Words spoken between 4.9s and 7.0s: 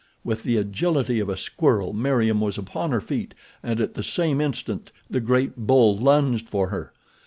the great bull lunged for her.